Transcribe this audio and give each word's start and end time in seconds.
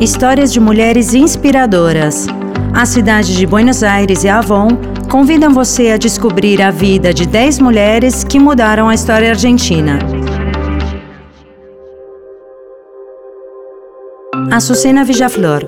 Histórias 0.00 0.50
de 0.50 0.58
mulheres 0.58 1.12
inspiradoras. 1.12 2.26
A 2.72 2.86
cidade 2.86 3.36
de 3.36 3.46
Buenos 3.46 3.82
Aires 3.82 4.24
e 4.24 4.30
Avon 4.30 4.68
convidam 5.10 5.52
você 5.52 5.90
a 5.90 5.98
descobrir 5.98 6.62
a 6.62 6.70
vida 6.70 7.12
de 7.12 7.26
10 7.26 7.58
mulheres 7.58 8.24
que 8.24 8.38
mudaram 8.38 8.88
a 8.88 8.94
história 8.94 9.28
argentina. 9.28 9.98
Açucena 14.50 15.04
Villaflor 15.04 15.66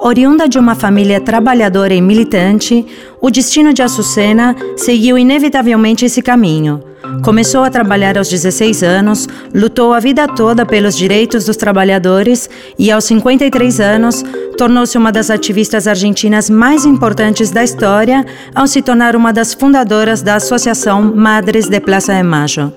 Oriunda 0.00 0.48
de 0.48 0.58
uma 0.58 0.74
família 0.74 1.20
trabalhadora 1.20 1.94
e 1.94 2.00
militante, 2.00 2.84
o 3.20 3.30
destino 3.30 3.72
de 3.72 3.80
Açucena 3.80 4.56
seguiu 4.76 5.16
inevitavelmente 5.16 6.04
esse 6.04 6.20
caminho. 6.20 6.87
Começou 7.22 7.62
a 7.62 7.70
trabalhar 7.70 8.18
aos 8.18 8.28
16 8.28 8.82
anos, 8.82 9.28
lutou 9.54 9.92
a 9.92 10.00
vida 10.00 10.26
toda 10.26 10.66
pelos 10.66 10.96
direitos 10.96 11.44
dos 11.44 11.56
trabalhadores 11.56 12.48
e, 12.78 12.90
aos 12.90 13.04
53 13.04 13.80
anos, 13.80 14.24
tornou-se 14.56 14.98
uma 14.98 15.12
das 15.12 15.30
ativistas 15.30 15.86
argentinas 15.86 16.50
mais 16.50 16.84
importantes 16.84 17.50
da 17.50 17.62
história 17.62 18.24
ao 18.54 18.66
se 18.66 18.82
tornar 18.82 19.14
uma 19.14 19.32
das 19.32 19.54
fundadoras 19.54 20.22
da 20.22 20.36
Associação 20.36 21.14
Madres 21.14 21.68
de 21.68 21.80
Plaza 21.80 22.14
de 22.14 22.22
Mayo 22.22 22.72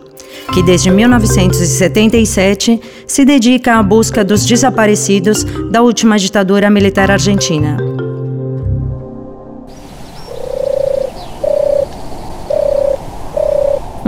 que 0.54 0.64
desde 0.64 0.92
1977 0.92 2.82
se 3.08 3.26
dedica 3.26 3.76
à 3.76 3.84
busca 3.84 4.24
dos 4.24 4.46
desaparecidos 4.46 5.44
da 5.70 5.82
última 5.82 6.18
ditadura 6.18 6.70
militar 6.70 7.10
argentina. 7.12 7.91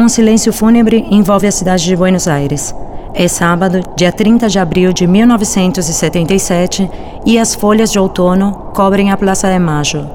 Um 0.04 0.10
silêncio 0.10 0.52
fúnebre 0.52 1.08
envolve 1.10 1.48
a 1.48 1.52
cidade 1.52 1.86
de 1.86 1.96
Buenos 1.96 2.28
Aires. 2.28 2.76
É 3.14 3.26
sábado, 3.26 3.80
dia 3.96 4.12
30 4.12 4.50
de 4.50 4.60
abril 4.60 4.92
de 4.92 5.08
1977, 5.08 6.92
e 7.26 7.40
as 7.40 7.56
folhas 7.56 7.90
de 7.90 7.98
outono 7.98 8.52
cobrem 8.74 9.14
a 9.14 9.16
Praça 9.16 9.50
de 9.50 9.58
Mayo. 9.58 10.10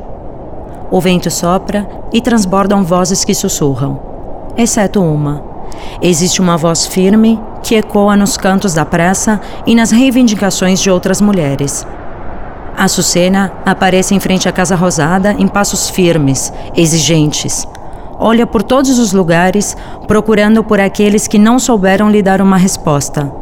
O 0.91 1.01
vento 1.01 1.31
sopra 1.31 1.89
e 2.13 2.21
transbordam 2.21 2.85
vozes 2.85 3.25
que 3.25 3.33
sussurram, 3.33 3.99
exceto 4.59 5.03
uma 5.03 5.43
Existe 6.03 6.43
uma 6.43 6.59
voz 6.59 6.85
firme 6.85 7.41
que 7.63 7.75
ecoa 7.75 8.15
nos 8.15 8.37
cantos 8.37 8.75
da 8.75 8.85
praça 8.85 9.41
e 9.67 9.75
nas 9.75 9.91
reivindicações 9.91 10.83
de 10.83 10.91
outras 10.91 11.19
mulheres. 11.23 11.87
Açucena 12.77 13.55
aparece 13.65 14.15
em 14.15 14.21
frente 14.21 14.51
à 14.51 14.53
Casa 14.53 14.77
Rosada 14.77 15.35
em 15.39 15.49
passos 15.49 15.89
firmes, 15.89 16.53
exigentes. 16.77 17.67
Olha 18.19 18.47
por 18.47 18.63
todos 18.63 18.99
os 18.99 19.13
lugares, 19.13 19.77
procurando 20.07 20.65
por 20.65 20.81
aqueles 20.81 21.29
que 21.29 21.39
não 21.39 21.59
souberam 21.59 22.11
lhe 22.11 22.23
dar 22.23 22.41
uma 22.41 22.57
resposta. 22.57 23.33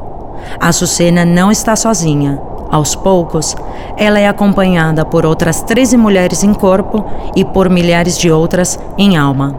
Açucena 0.60 1.24
não 1.24 1.50
está 1.50 1.74
sozinha. 1.74 2.40
Aos 2.70 2.94
poucos, 2.94 3.56
ela 3.96 4.18
é 4.18 4.28
acompanhada 4.28 5.04
por 5.04 5.24
outras 5.24 5.62
13 5.62 5.96
mulheres 5.96 6.42
em 6.42 6.52
corpo 6.52 7.04
e 7.34 7.44
por 7.44 7.70
milhares 7.70 8.18
de 8.18 8.30
outras 8.30 8.78
em 8.98 9.16
alma. 9.16 9.58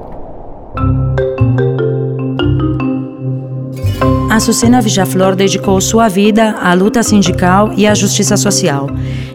Açucena 4.37 4.79
Villaflor 4.81 5.35
dedicou 5.35 5.81
sua 5.81 6.07
vida 6.07 6.51
à 6.61 6.71
luta 6.75 7.01
sindical 7.01 7.71
e 7.75 7.87
à 7.87 7.95
justiça 7.95 8.37
social. 8.37 8.87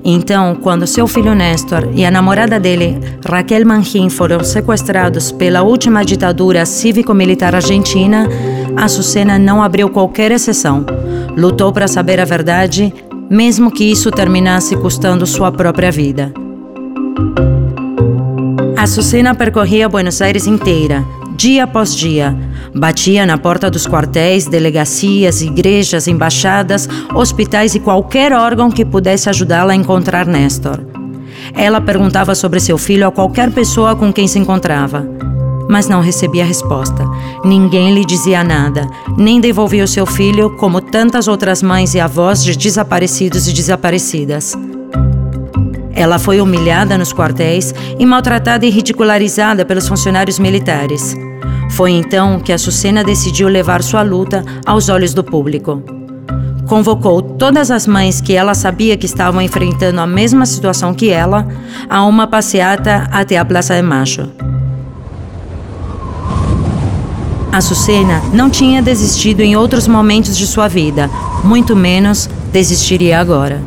Então, 0.04 0.54
quando 0.54 0.86
seu 0.86 1.08
filho 1.08 1.34
Néstor 1.34 1.88
e 1.92 2.04
a 2.04 2.10
namorada 2.10 2.60
dele, 2.60 3.00
Raquel 3.28 3.66
Manjin, 3.66 4.08
foram 4.08 4.44
sequestrados 4.44 5.32
pela 5.32 5.62
última 5.62 6.04
ditadura 6.04 6.64
cívico-militar 6.64 7.52
argentina, 7.52 8.28
Açucena 8.76 9.40
não 9.40 9.60
abriu 9.60 9.90
qualquer 9.90 10.30
exceção. 10.30 10.86
Lutou 11.36 11.72
para 11.72 11.88
saber 11.88 12.20
a 12.20 12.24
verdade, 12.24 12.94
mesmo 13.28 13.72
que 13.72 13.82
isso 13.82 14.08
terminasse 14.08 14.76
custando 14.76 15.26
sua 15.26 15.50
própria 15.50 15.90
vida. 15.90 16.32
Açucena 18.76 19.34
percorria 19.34 19.88
Buenos 19.88 20.22
Aires 20.22 20.46
inteira, 20.46 21.04
dia 21.36 21.64
após 21.64 21.92
dia. 21.92 22.51
Batia 22.74 23.26
na 23.26 23.36
porta 23.36 23.70
dos 23.70 23.86
quartéis, 23.86 24.46
delegacias, 24.46 25.42
igrejas, 25.42 26.08
embaixadas, 26.08 26.88
hospitais 27.14 27.74
e 27.74 27.80
qualquer 27.80 28.32
órgão 28.32 28.70
que 28.70 28.84
pudesse 28.84 29.28
ajudá-la 29.28 29.74
a 29.74 29.76
encontrar 29.76 30.26
Néstor. 30.26 30.80
Ela 31.54 31.82
perguntava 31.82 32.34
sobre 32.34 32.60
seu 32.60 32.78
filho 32.78 33.06
a 33.06 33.12
qualquer 33.12 33.50
pessoa 33.50 33.94
com 33.94 34.10
quem 34.10 34.26
se 34.26 34.38
encontrava, 34.38 35.06
mas 35.68 35.86
não 35.86 36.00
recebia 36.00 36.46
resposta. 36.46 37.04
Ninguém 37.44 37.94
lhe 37.94 38.06
dizia 38.06 38.42
nada, 38.42 38.88
nem 39.18 39.38
devolvia 39.38 39.84
o 39.84 39.88
seu 39.88 40.06
filho, 40.06 40.56
como 40.56 40.80
tantas 40.80 41.28
outras 41.28 41.62
mães 41.62 41.94
e 41.94 42.00
avós 42.00 42.42
de 42.42 42.56
desaparecidos 42.56 43.48
e 43.48 43.52
desaparecidas. 43.52 44.56
Ela 45.94 46.18
foi 46.18 46.40
humilhada 46.40 46.96
nos 46.96 47.12
quartéis 47.12 47.74
e 47.98 48.06
maltratada 48.06 48.64
e 48.64 48.70
ridicularizada 48.70 49.62
pelos 49.64 49.86
funcionários 49.86 50.38
militares. 50.38 51.14
Foi 51.72 51.90
então 51.90 52.38
que 52.38 52.52
a 52.52 52.58
Sucena 52.58 53.02
decidiu 53.02 53.48
levar 53.48 53.82
sua 53.82 54.02
luta 54.02 54.44
aos 54.66 54.88
olhos 54.88 55.14
do 55.14 55.24
público. 55.24 55.82
Convocou 56.66 57.20
todas 57.22 57.70
as 57.70 57.86
mães 57.86 58.20
que 58.20 58.34
ela 58.34 58.54
sabia 58.54 58.96
que 58.96 59.06
estavam 59.06 59.40
enfrentando 59.40 60.00
a 60.00 60.06
mesma 60.06 60.46
situação 60.46 60.94
que 60.94 61.10
ela 61.10 61.46
a 61.88 62.04
uma 62.04 62.26
passeata 62.26 63.08
até 63.10 63.36
a 63.36 63.44
Praça 63.44 63.74
de 63.74 63.82
Macho. 63.82 64.28
A 67.50 67.60
Sucena 67.60 68.22
não 68.32 68.48
tinha 68.48 68.80
desistido 68.80 69.40
em 69.40 69.56
outros 69.56 69.86
momentos 69.86 70.36
de 70.36 70.46
sua 70.46 70.68
vida, 70.68 71.10
muito 71.44 71.74
menos 71.74 72.28
desistiria 72.52 73.18
agora. 73.18 73.60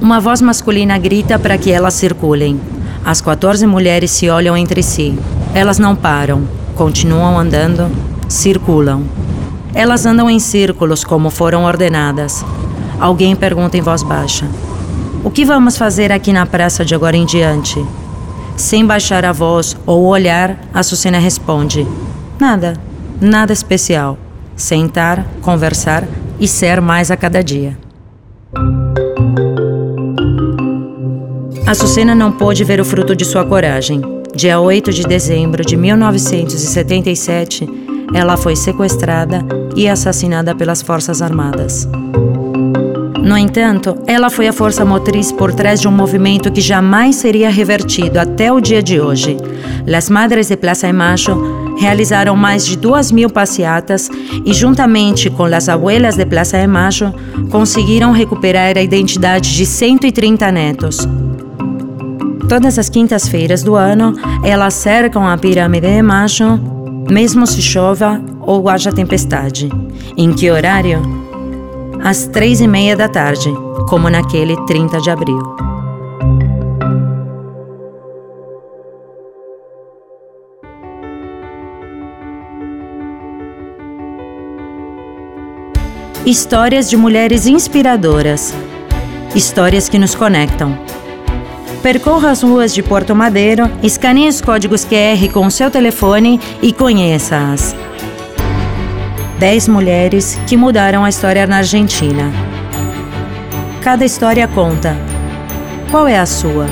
Uma 0.00 0.20
voz 0.20 0.40
masculina 0.42 0.98
grita 0.98 1.38
para 1.38 1.56
que 1.56 1.72
elas 1.72 1.94
circulem. 1.94 2.60
As 3.04 3.20
14 3.20 3.66
mulheres 3.66 4.10
se 4.10 4.28
olham 4.28 4.56
entre 4.56 4.82
si. 4.82 5.18
Elas 5.54 5.78
não 5.78 5.96
param 5.96 6.65
continuam 6.76 7.38
andando, 7.38 7.90
circulam. 8.28 9.02
Elas 9.74 10.06
andam 10.06 10.30
em 10.30 10.38
círculos 10.38 11.02
como 11.02 11.30
foram 11.30 11.64
ordenadas. 11.64 12.44
Alguém 13.00 13.34
pergunta 13.34 13.76
em 13.76 13.80
voz 13.80 14.02
baixa: 14.02 14.46
O 15.24 15.30
que 15.30 15.44
vamos 15.44 15.76
fazer 15.76 16.12
aqui 16.12 16.32
na 16.32 16.46
praça 16.46 16.84
de 16.84 16.94
agora 16.94 17.16
em 17.16 17.24
diante? 17.24 17.84
Sem 18.56 18.86
baixar 18.86 19.24
a 19.24 19.32
voz 19.32 19.76
ou 19.84 20.04
olhar, 20.04 20.58
a 20.72 20.82
Sucena 20.82 21.18
responde: 21.18 21.86
Nada, 22.38 22.74
nada 23.20 23.52
especial. 23.52 24.18
Sentar, 24.54 25.26
conversar 25.42 26.04
e 26.38 26.46
ser 26.46 26.80
mais 26.80 27.10
a 27.10 27.16
cada 27.16 27.42
dia. 27.42 27.76
A 31.66 31.74
Sucena 31.74 32.14
não 32.14 32.32
pôde 32.32 32.64
ver 32.64 32.80
o 32.80 32.84
fruto 32.84 33.14
de 33.14 33.24
sua 33.24 33.44
coragem. 33.44 34.15
Dia 34.36 34.60
8 34.60 34.92
de 34.92 35.02
dezembro 35.04 35.64
de 35.64 35.78
1977, 35.78 37.66
ela 38.12 38.36
foi 38.36 38.54
sequestrada 38.54 39.42
e 39.74 39.88
assassinada 39.88 40.54
pelas 40.54 40.82
Forças 40.82 41.22
Armadas. 41.22 41.88
No 43.22 43.38
entanto, 43.38 43.96
ela 44.06 44.28
foi 44.28 44.46
a 44.46 44.52
força 44.52 44.84
motriz 44.84 45.32
por 45.32 45.54
trás 45.54 45.80
de 45.80 45.88
um 45.88 45.90
movimento 45.90 46.52
que 46.52 46.60
jamais 46.60 47.16
seria 47.16 47.48
revertido 47.48 48.18
até 48.18 48.52
o 48.52 48.60
dia 48.60 48.82
de 48.82 49.00
hoje. 49.00 49.38
Las 49.86 50.10
Madres 50.10 50.48
de 50.48 50.56
Plaza 50.58 50.86
de 50.86 50.92
Mayo 50.92 51.74
realizaram 51.78 52.36
mais 52.36 52.66
de 52.66 52.76
duas 52.76 53.10
mil 53.10 53.30
passeatas 53.30 54.10
e, 54.44 54.52
juntamente 54.52 55.30
com 55.30 55.44
as 55.44 55.66
Abuelas 55.66 56.14
de 56.14 56.26
Plaza 56.26 56.58
de 56.58 56.66
Mayo, 56.66 57.14
conseguiram 57.50 58.12
recuperar 58.12 58.76
a 58.76 58.82
identidade 58.82 59.56
de 59.56 59.64
130 59.64 60.52
netos, 60.52 61.08
Todas 62.48 62.78
as 62.78 62.88
quintas-feiras 62.88 63.64
do 63.64 63.74
ano, 63.74 64.14
elas 64.44 64.74
cercam 64.74 65.26
a 65.26 65.36
pirâmide 65.36 65.88
de 65.88 66.00
Macho, 66.00 66.58
mesmo 67.10 67.44
se 67.44 67.60
chova 67.60 68.22
ou 68.40 68.68
haja 68.68 68.92
tempestade. 68.92 69.68
Em 70.16 70.32
que 70.32 70.48
horário? 70.48 71.02
Às 72.04 72.28
três 72.28 72.60
e 72.60 72.68
meia 72.68 72.94
da 72.96 73.08
tarde, 73.08 73.52
como 73.88 74.08
naquele 74.08 74.56
30 74.64 75.00
de 75.00 75.10
abril. 75.10 75.56
Histórias 86.24 86.88
de 86.88 86.96
mulheres 86.96 87.46
inspiradoras. 87.46 88.54
Histórias 89.34 89.88
que 89.88 89.98
nos 89.98 90.14
conectam. 90.14 90.95
Percorra 91.86 92.30
as 92.30 92.42
ruas 92.42 92.74
de 92.74 92.82
Porto 92.82 93.14
Madeiro, 93.14 93.70
escaneie 93.80 94.26
os 94.26 94.40
códigos 94.40 94.84
QR 94.84 95.30
com 95.32 95.46
o 95.46 95.50
seu 95.52 95.70
telefone 95.70 96.40
e 96.60 96.72
conheça-as. 96.72 97.76
10 99.38 99.68
mulheres 99.68 100.36
que 100.48 100.56
mudaram 100.56 101.04
a 101.04 101.08
história 101.08 101.46
na 101.46 101.58
Argentina. 101.58 102.32
Cada 103.82 104.04
história 104.04 104.48
conta. 104.48 104.96
Qual 105.88 106.08
é 106.08 106.18
a 106.18 106.26
sua? 106.26 106.66